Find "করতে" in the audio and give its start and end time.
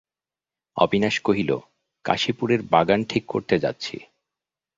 3.25-3.55